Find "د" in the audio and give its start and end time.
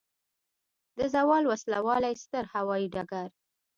0.97-0.99